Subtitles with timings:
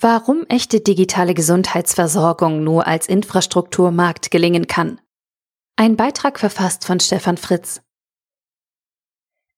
[0.00, 5.00] Warum echte digitale Gesundheitsversorgung nur als Infrastrukturmarkt gelingen kann.
[5.74, 7.80] Ein Beitrag verfasst von Stefan Fritz.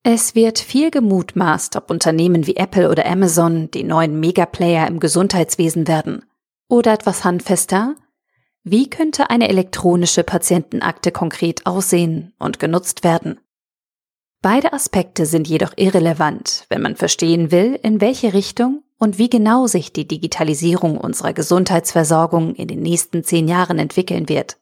[0.02, 5.86] Es wird viel gemutmaßt, ob Unternehmen wie Apple oder Amazon die neuen Megaplayer im Gesundheitswesen
[5.86, 6.24] werden.
[6.70, 7.96] Oder etwas handfester?
[8.62, 13.40] Wie könnte eine elektronische Patientenakte konkret aussehen und genutzt werden?
[14.40, 19.66] Beide Aspekte sind jedoch irrelevant, wenn man verstehen will, in welche Richtung und wie genau
[19.66, 24.58] sich die Digitalisierung unserer Gesundheitsversorgung in den nächsten zehn Jahren entwickeln wird.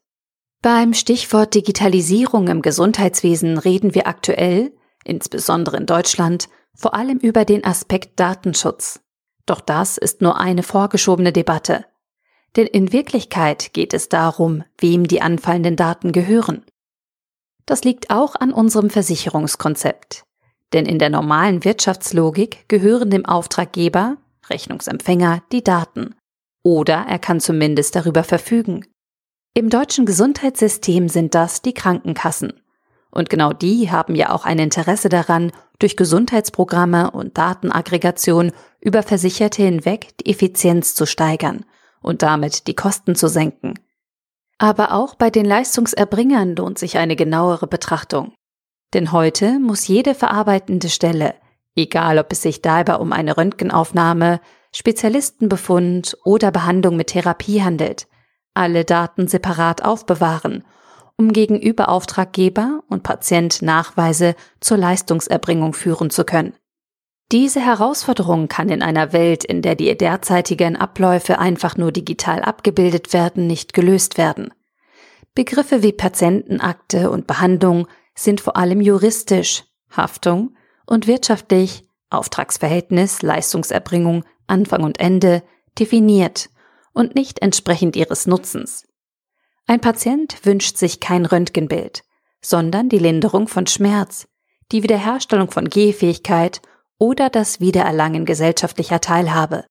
[0.61, 4.71] Beim Stichwort Digitalisierung im Gesundheitswesen reden wir aktuell,
[5.03, 9.01] insbesondere in Deutschland, vor allem über den Aspekt Datenschutz.
[9.45, 11.85] Doch das ist nur eine vorgeschobene Debatte.
[12.55, 16.63] Denn in Wirklichkeit geht es darum, wem die anfallenden Daten gehören.
[17.65, 20.23] Das liegt auch an unserem Versicherungskonzept.
[20.71, 24.17] Denn in der normalen Wirtschaftslogik gehören dem Auftraggeber,
[24.49, 26.15] Rechnungsempfänger die Daten.
[26.63, 28.85] Oder er kann zumindest darüber verfügen.
[29.53, 32.53] Im deutschen Gesundheitssystem sind das die Krankenkassen.
[33.11, 39.63] Und genau die haben ja auch ein Interesse daran, durch Gesundheitsprogramme und Datenaggregation über Versicherte
[39.63, 41.65] hinweg die Effizienz zu steigern
[42.01, 43.73] und damit die Kosten zu senken.
[44.57, 48.33] Aber auch bei den Leistungserbringern lohnt sich eine genauere Betrachtung.
[48.93, 51.35] Denn heute muss jede verarbeitende Stelle
[51.75, 54.41] egal ob es sich dabei um eine Röntgenaufnahme,
[54.73, 58.07] Spezialistenbefund oder Behandlung mit Therapie handelt,
[58.53, 60.63] alle Daten separat aufbewahren,
[61.17, 66.53] um gegenüber Auftraggeber und Patient Nachweise zur Leistungserbringung führen zu können.
[67.31, 73.13] Diese Herausforderung kann in einer Welt, in der die derzeitigen Abläufe einfach nur digital abgebildet
[73.13, 74.51] werden, nicht gelöst werden.
[75.35, 79.63] Begriffe wie Patientenakte und Behandlung sind vor allem juristisch,
[79.95, 80.55] Haftung
[80.89, 85.43] und wirtschaftlich Auftragsverhältnis, Leistungserbringung, Anfang und Ende
[85.77, 86.49] definiert
[86.93, 88.87] und nicht entsprechend ihres Nutzens.
[89.67, 92.01] Ein Patient wünscht sich kein Röntgenbild,
[92.41, 94.27] sondern die Linderung von Schmerz,
[94.71, 96.61] die Wiederherstellung von Gehfähigkeit
[96.97, 99.65] oder das Wiedererlangen gesellschaftlicher Teilhabe.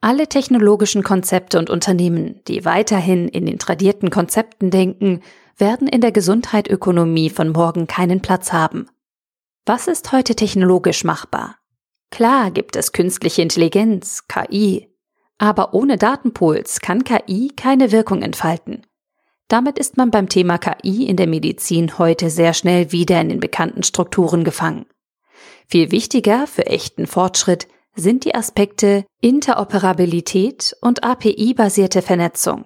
[0.00, 5.20] Alle technologischen Konzepte und Unternehmen, die weiterhin in den tradierten Konzepten denken,
[5.58, 8.86] werden in der Gesundheitsökonomie von morgen keinen Platz haben.
[9.66, 11.56] Was ist heute technologisch machbar?
[12.10, 14.88] Klar gibt es künstliche Intelligenz, KI,
[15.38, 18.86] aber ohne Datenpools kann KI keine Wirkung entfalten.
[19.48, 23.40] Damit ist man beim Thema KI in der Medizin heute sehr schnell wieder in den
[23.40, 24.86] bekannten Strukturen gefangen.
[25.68, 32.64] Viel wichtiger für echten Fortschritt sind die Aspekte Interoperabilität und API-basierte Vernetzung.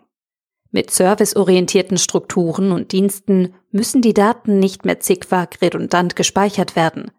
[0.74, 7.12] Mit serviceorientierten Strukturen und Diensten müssen die Daten nicht mehr zigfach redundant gespeichert werden.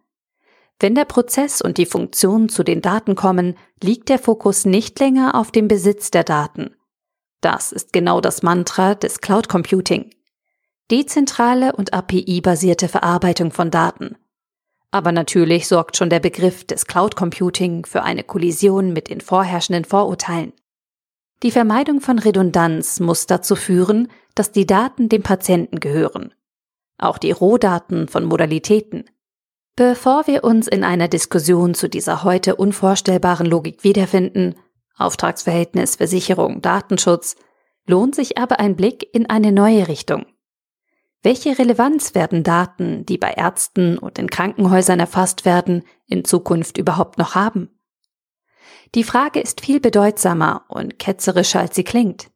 [0.78, 5.36] Wenn der Prozess und die Funktion zu den Daten kommen, liegt der Fokus nicht länger
[5.36, 6.76] auf dem Besitz der Daten.
[7.40, 10.10] Das ist genau das Mantra des Cloud Computing.
[10.92, 14.18] Dezentrale und API-basierte Verarbeitung von Daten.
[14.92, 19.86] Aber natürlich sorgt schon der Begriff des Cloud Computing für eine Kollision mit den vorherrschenden
[19.86, 20.52] Vorurteilen.
[21.46, 26.34] Die Vermeidung von Redundanz muss dazu führen, dass die Daten dem Patienten gehören.
[26.98, 29.06] Auch die Rohdaten von Modalitäten.
[29.76, 34.56] Bevor wir uns in einer Diskussion zu dieser heute unvorstellbaren Logik wiederfinden,
[34.98, 37.36] Auftragsverhältnis, Versicherung, Datenschutz,
[37.86, 40.26] lohnt sich aber ein Blick in eine neue Richtung.
[41.22, 47.20] Welche Relevanz werden Daten, die bei Ärzten und in Krankenhäusern erfasst werden, in Zukunft überhaupt
[47.20, 47.75] noch haben?
[48.94, 52.30] Die Frage ist viel bedeutsamer und ketzerischer, als sie klingt.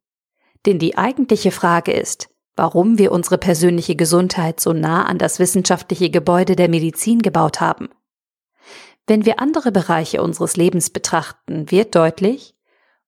[0.65, 6.09] Denn die eigentliche Frage ist, warum wir unsere persönliche Gesundheit so nah an das wissenschaftliche
[6.09, 7.89] Gebäude der Medizin gebaut haben.
[9.07, 12.55] Wenn wir andere Bereiche unseres Lebens betrachten, wird deutlich,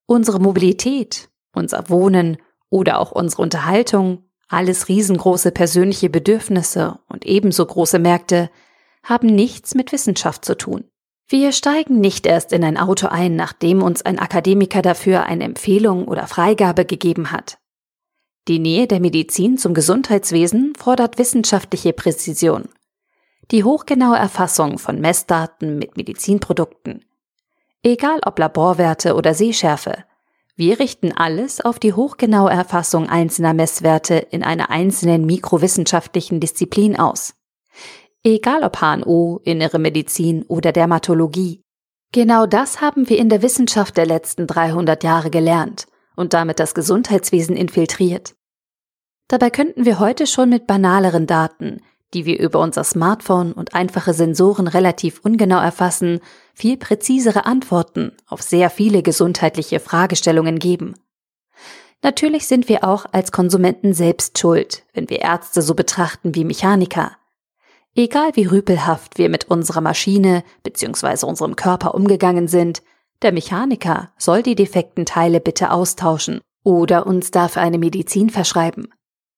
[0.05, 2.37] unsere Mobilität, unser Wohnen
[2.69, 8.49] oder auch unsere Unterhaltung, alles riesengroße persönliche Bedürfnisse und ebenso große Märkte,
[9.03, 10.85] haben nichts mit Wissenschaft zu tun.
[11.31, 16.09] Wir steigen nicht erst in ein Auto ein, nachdem uns ein Akademiker dafür eine Empfehlung
[16.09, 17.57] oder Freigabe gegeben hat.
[18.49, 22.67] Die Nähe der Medizin zum Gesundheitswesen fordert wissenschaftliche Präzision.
[23.49, 27.05] Die hochgenaue Erfassung von Messdaten mit Medizinprodukten.
[27.81, 30.03] Egal ob Laborwerte oder Sehschärfe,
[30.57, 37.35] wir richten alles auf die hochgenaue Erfassung einzelner Messwerte in einer einzelnen mikrowissenschaftlichen Disziplin aus.
[38.23, 41.61] Egal ob HNO, innere Medizin oder Dermatologie.
[42.11, 46.75] Genau das haben wir in der Wissenschaft der letzten 300 Jahre gelernt und damit das
[46.75, 48.35] Gesundheitswesen infiltriert.
[49.27, 51.81] Dabei könnten wir heute schon mit banaleren Daten,
[52.13, 56.19] die wir über unser Smartphone und einfache Sensoren relativ ungenau erfassen,
[56.53, 60.93] viel präzisere Antworten auf sehr viele gesundheitliche Fragestellungen geben.
[62.03, 67.15] Natürlich sind wir auch als Konsumenten selbst schuld, wenn wir Ärzte so betrachten wie Mechaniker.
[67.95, 71.25] Egal wie rüpelhaft wir mit unserer Maschine bzw.
[71.25, 72.81] unserem Körper umgegangen sind,
[73.21, 78.93] der Mechaniker soll die defekten Teile bitte austauschen oder uns dafür eine Medizin verschreiben.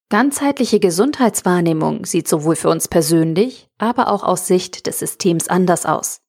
[0.09, 6.21] Ganzheitliche Gesundheitswahrnehmung sieht sowohl für uns persönlich, aber auch aus Sicht des Systems anders aus.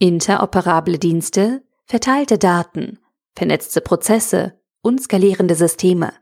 [0.00, 2.98] Interoperable Dienste, verteilte Daten,
[3.36, 6.12] vernetzte Prozesse und skalierende Systeme.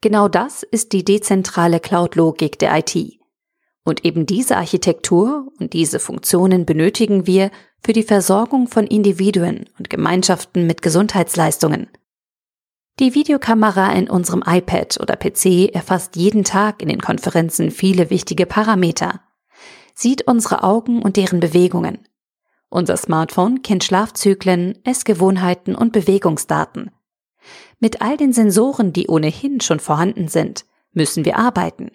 [0.00, 3.18] Genau das ist die dezentrale Cloud-Logik der IT.
[3.86, 7.52] Und eben diese Architektur und diese Funktionen benötigen wir
[7.84, 11.86] für die Versorgung von Individuen und Gemeinschaften mit Gesundheitsleistungen.
[12.98, 18.44] Die Videokamera in unserem iPad oder PC erfasst jeden Tag in den Konferenzen viele wichtige
[18.44, 19.20] Parameter,
[19.94, 22.00] sieht unsere Augen und deren Bewegungen.
[22.68, 26.90] Unser Smartphone kennt Schlafzyklen, Essgewohnheiten und Bewegungsdaten.
[27.78, 31.92] Mit all den Sensoren, die ohnehin schon vorhanden sind, müssen wir arbeiten.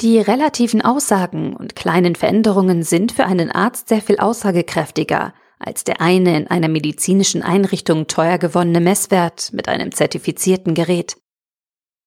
[0.00, 6.00] Die relativen Aussagen und kleinen Veränderungen sind für einen Arzt sehr viel aussagekräftiger als der
[6.00, 11.16] eine in einer medizinischen Einrichtung teuer gewonnene Messwert mit einem zertifizierten Gerät.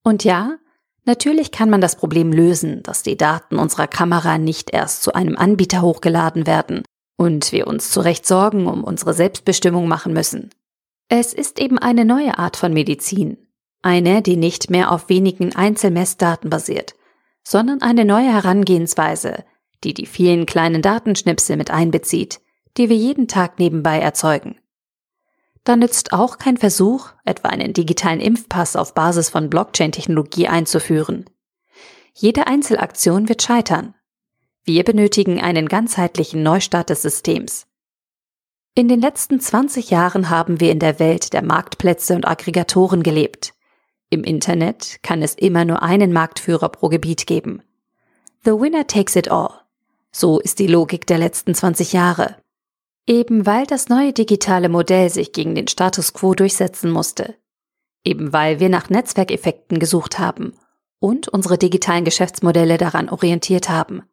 [0.03, 0.57] Und ja,
[1.03, 5.35] natürlich kann man das Problem lösen, dass die Daten unserer Kamera nicht erst zu einem
[5.35, 6.83] Anbieter hochgeladen werden
[7.17, 10.49] und wir uns zu Recht Sorgen um unsere Selbstbestimmung machen müssen.
[11.09, 13.37] Es ist eben eine neue Art von Medizin,
[13.81, 16.95] eine, die nicht mehr auf wenigen Einzelmessdaten basiert,
[17.43, 19.43] sondern eine neue Herangehensweise,
[19.83, 22.41] die die vielen kleinen Datenschnipsel mit einbezieht,
[22.77, 24.57] die wir jeden Tag nebenbei erzeugen.
[25.63, 31.25] Da nützt auch kein Versuch, etwa einen digitalen Impfpass auf Basis von Blockchain-Technologie einzuführen.
[32.13, 33.93] Jede Einzelaktion wird scheitern.
[34.63, 37.67] Wir benötigen einen ganzheitlichen Neustart des Systems.
[38.73, 43.53] In den letzten 20 Jahren haben wir in der Welt der Marktplätze und Aggregatoren gelebt.
[44.13, 47.63] Im Internet kann es immer nur einen Marktführer pro Gebiet geben.
[48.43, 49.61] The winner takes it all.
[50.11, 52.35] So ist die Logik der letzten 20 Jahre.
[53.07, 57.35] Eben weil das neue digitale Modell sich gegen den Status quo durchsetzen musste.
[58.03, 60.55] Eben weil wir nach Netzwerkeffekten gesucht haben
[60.99, 64.03] und unsere digitalen Geschäftsmodelle daran orientiert haben.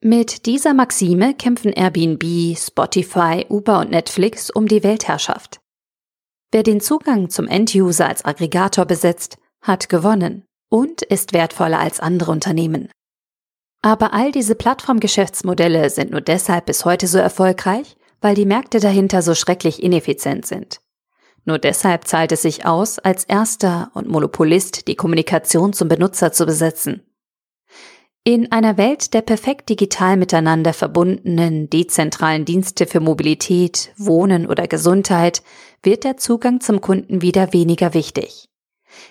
[0.00, 5.60] Mit dieser Maxime kämpfen Airbnb, Spotify, Uber und Netflix um die Weltherrschaft.
[6.50, 12.30] Wer den Zugang zum Enduser als Aggregator besitzt, hat gewonnen und ist wertvoller als andere
[12.30, 12.88] Unternehmen.
[13.82, 19.22] Aber all diese Plattformgeschäftsmodelle sind nur deshalb bis heute so erfolgreich, weil die Märkte dahinter
[19.22, 20.80] so schrecklich ineffizient sind.
[21.44, 26.46] Nur deshalb zahlt es sich aus, als erster und Monopolist die Kommunikation zum Benutzer zu
[26.46, 27.02] besetzen.
[28.24, 35.42] In einer Welt der perfekt digital miteinander verbundenen, dezentralen Dienste für Mobilität, Wohnen oder Gesundheit
[35.82, 38.48] wird der Zugang zum Kunden wieder weniger wichtig.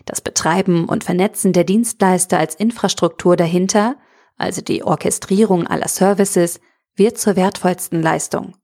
[0.05, 3.97] Das Betreiben und Vernetzen der Dienstleister als Infrastruktur dahinter,
[4.37, 6.59] also die Orchestrierung aller Services,
[6.95, 8.55] wird zur wertvollsten Leistung.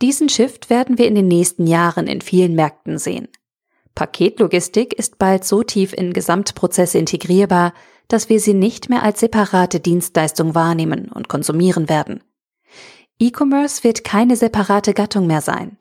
[0.00, 3.28] Diesen Shift werden wir in den nächsten Jahren in vielen Märkten sehen.
[3.94, 7.74] Paketlogistik ist bald so tief in Gesamtprozesse integrierbar,
[8.06, 12.22] dass wir sie nicht mehr als separate Dienstleistung wahrnehmen und konsumieren werden.
[13.18, 15.78] E-Commerce wird keine separate Gattung mehr sein.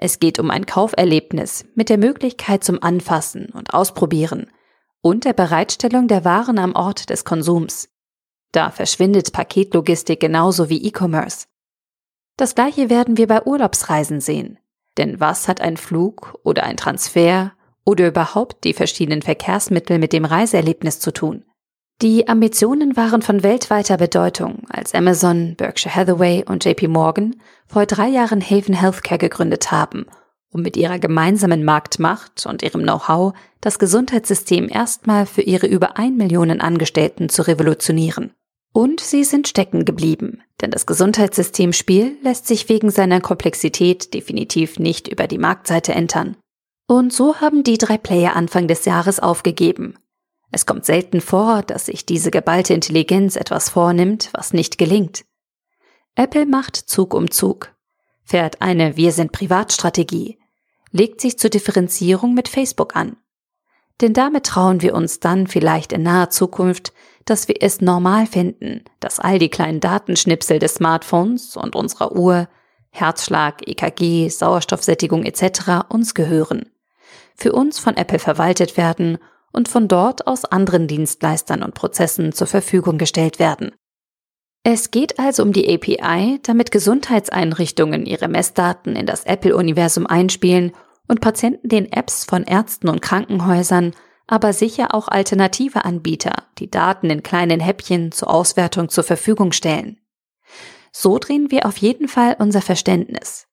[0.00, 4.46] Es geht um ein Kauferlebnis mit der Möglichkeit zum Anfassen und Ausprobieren
[5.00, 7.88] und der Bereitstellung der Waren am Ort des Konsums.
[8.52, 11.46] Da verschwindet Paketlogistik genauso wie E-Commerce.
[12.36, 14.58] Das gleiche werden wir bei Urlaubsreisen sehen.
[14.96, 17.52] Denn was hat ein Flug oder ein Transfer
[17.84, 21.44] oder überhaupt die verschiedenen Verkehrsmittel mit dem Reiseerlebnis zu tun?
[22.00, 27.34] Die Ambitionen waren von weltweiter Bedeutung, als Amazon, Berkshire Hathaway und JP Morgan
[27.66, 30.06] vor drei Jahren Haven Healthcare gegründet haben,
[30.52, 36.16] um mit ihrer gemeinsamen Marktmacht und ihrem Know-how das Gesundheitssystem erstmal für ihre über ein
[36.16, 38.32] Millionen Angestellten zu revolutionieren.
[38.72, 45.08] Und sie sind stecken geblieben, denn das Gesundheitssystemspiel lässt sich wegen seiner Komplexität definitiv nicht
[45.08, 46.36] über die Marktseite entern.
[46.86, 49.96] Und so haben die drei Player Anfang des Jahres aufgegeben.
[50.50, 55.24] Es kommt selten vor, dass sich diese geballte Intelligenz etwas vornimmt, was nicht gelingt.
[56.14, 57.74] Apple macht Zug um Zug,
[58.24, 60.38] fährt eine Wir sind Privatstrategie,
[60.90, 63.16] legt sich zur Differenzierung mit Facebook an.
[64.00, 66.92] Denn damit trauen wir uns dann vielleicht in naher Zukunft
[67.28, 72.48] dass wir es normal finden, dass all die kleinen Datenschnipsel des Smartphones und unserer Uhr,
[72.90, 75.90] Herzschlag, EKG, Sauerstoffsättigung etc.
[75.90, 76.70] uns gehören,
[77.36, 79.18] für uns von Apple verwaltet werden
[79.52, 83.72] und von dort aus anderen Dienstleistern und Prozessen zur Verfügung gestellt werden.
[84.64, 90.72] Es geht also um die API, damit Gesundheitseinrichtungen ihre Messdaten in das Apple-Universum einspielen
[91.06, 93.94] und Patienten den Apps von Ärzten und Krankenhäusern,
[94.26, 100.00] aber sicher auch alternative Anbieter, die Daten in kleinen Häppchen zur Auswertung zur Verfügung stellen.
[100.92, 103.46] So drehen wir auf jeden Fall unser Verständnis.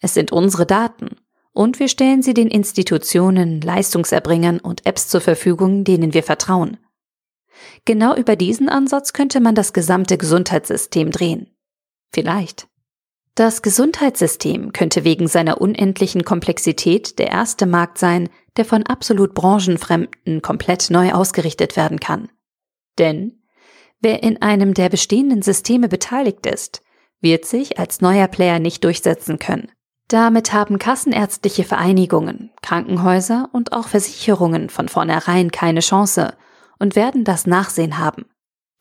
[0.00, 1.16] Es sind unsere Daten
[1.54, 6.76] und wir stellen sie den Institutionen, Leistungserbringern und Apps zur Verfügung, denen wir vertrauen.
[7.84, 11.54] Genau über diesen Ansatz könnte man das gesamte Gesundheitssystem drehen.
[12.12, 12.66] Vielleicht.
[13.36, 20.42] Das Gesundheitssystem könnte wegen seiner unendlichen Komplexität der erste Markt sein, der von absolut branchenfremden
[20.42, 22.28] komplett neu ausgerichtet werden kann.
[22.98, 23.42] Denn
[24.00, 26.82] wer in einem der bestehenden Systeme beteiligt ist,
[27.20, 29.70] wird sich als neuer Player nicht durchsetzen können.
[30.08, 36.36] Damit haben kassenärztliche Vereinigungen, Krankenhäuser und auch Versicherungen von vornherein keine Chance
[36.78, 38.26] und werden das Nachsehen haben.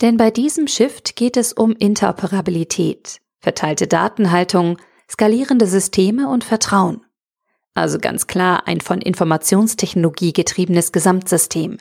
[0.02, 4.78] Denn bei diesem Shift geht es um Interoperabilität, verteilte Datenhaltung,
[5.10, 7.06] skalierende Systeme und Vertrauen.
[7.74, 11.78] Also ganz klar ein von Informationstechnologie getriebenes Gesamtsystem.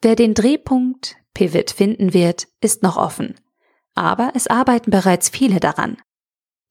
[0.00, 3.34] Wer den Drehpunkt, Pivot finden wird, ist noch offen.
[3.94, 5.98] Aber es arbeiten bereits viele daran.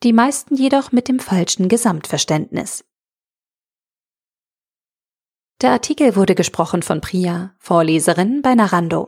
[0.04, 2.86] Die meisten jedoch mit dem falschen Gesamtverständnis.
[5.60, 9.08] Der Artikel wurde gesprochen von Priya, Vorleserin bei Narando.